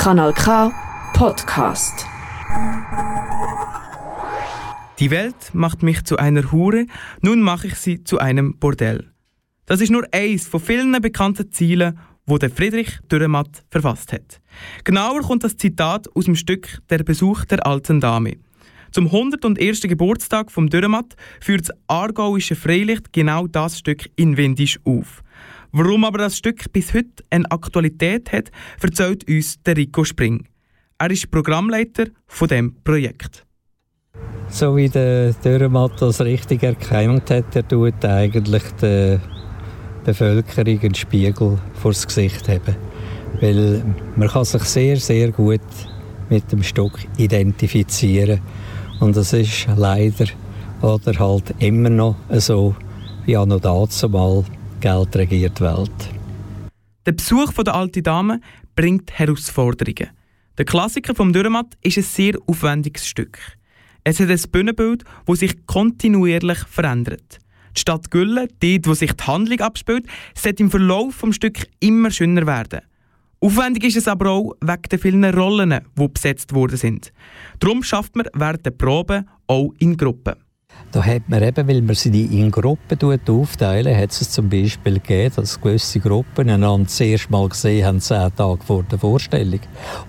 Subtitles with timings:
[0.00, 0.72] Kanal K
[1.12, 2.06] Podcast.
[4.98, 6.86] Die Welt macht mich zu einer Hure,
[7.20, 9.12] nun mache ich sie zu einem Bordell.
[9.66, 14.40] Das ist nur eins von vielen bekannten Zielen, wo der Friedrich Dürrematt verfasst hat.
[14.84, 18.38] Genauer kommt das Zitat aus dem Stück Der Besuch der alten Dame.
[18.92, 19.82] Zum 101.
[19.82, 25.22] Geburtstag vom Dürrematt führt das aargauische Freilicht genau das Stück in Windisch auf.
[25.72, 28.50] Warum aber das Stück bis heute eine Aktualität hat,
[28.82, 30.48] erzählt uns der Rico Spring.
[30.98, 33.46] Er ist Programmleiter von dem Projekt.
[34.48, 39.20] So wie der Dürrematt das richtig erkannt hat, er tut eigentlich der
[40.04, 42.74] Bevölkerung einen Spiegel vor das Gesicht haben.
[43.40, 43.84] Weil
[44.16, 45.60] man kann sich sehr, sehr gut
[46.28, 48.40] mit dem Stück identifizieren
[48.98, 50.26] und das ist leider
[50.82, 52.74] oder halt immer noch so,
[53.24, 54.44] wie auch noch dazu mal
[54.80, 56.10] Geld regiert die Welt.
[57.04, 58.40] Der Besuch der alten Dame
[58.74, 60.10] bringt Herausforderungen.
[60.56, 63.38] Der Klassiker vom Dürrematt ist ein sehr aufwendiges Stück.
[64.04, 67.38] Es hat ein Bühnenbild, das sich kontinuierlich verändert.
[67.76, 72.10] Die Stadt Gülle, dort wo sich die Handlung abspielt, sollte im Verlauf des Stücks immer
[72.10, 72.80] schöner werden.
[73.40, 77.12] Aufwendig ist es aber auch wegen der vielen Rollen, die besetzt worden sind.
[77.58, 80.34] Darum schafft man während der Probe auch in Gruppen.
[80.92, 85.32] Da hat man eben, weil man sie in Gruppen aufteilen, hat es zum Beispiel gegeben,
[85.36, 89.60] dass gewisse Gruppen einander das erste Mal gesehen haben, zehn Tage vor der Vorstellung.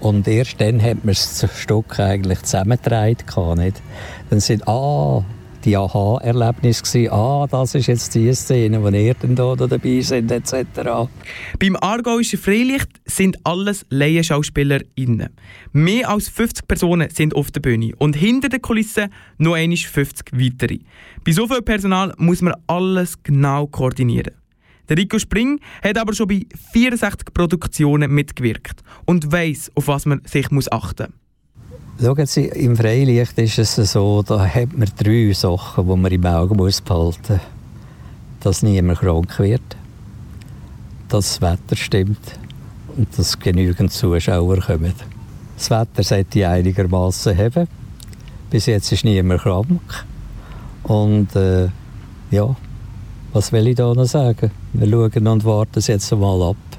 [0.00, 3.58] Und erst dann hat man das Stück eigentlich zusammengetragen.
[3.58, 3.82] Nicht?
[4.30, 5.22] Dann sind, ah,
[5.64, 10.54] die Aha-Erlebnis ah, das ist jetzt die Szene, wo ihr dann da dabei sind, etc.
[11.58, 15.30] Beim Aargauischen Freilicht sind alles LaienschauspielerInnen.
[15.72, 20.32] Mehr als 50 Personen sind auf der Bühne und hinter den Kulissen noch einmal 50
[20.32, 20.78] weitere.
[21.24, 24.34] Bei so viel Personal muss man alles genau koordinieren.
[24.88, 30.22] Der Rico Spring hat aber schon bei 64 Produktionen mitgewirkt und weiß, auf was man
[30.24, 31.19] sich achten muss.
[32.02, 36.24] Schauen Sie, im Freilicht ist es so, da hat man drei Sachen, die man im
[36.24, 37.40] Auge muss behalten muss.
[38.40, 39.60] Dass niemand krank wird,
[41.10, 42.38] dass das Wetter stimmt
[42.96, 44.94] und dass genügend Zuschauer kommen.
[45.58, 47.68] Das Wetter sollte einigermaßen haben.
[48.48, 50.06] Bis jetzt ist niemand krank.
[50.84, 51.68] Und äh,
[52.30, 52.56] ja,
[53.34, 54.50] was will ich da noch sagen?
[54.72, 56.69] Wir schauen und warten es jetzt mal ab.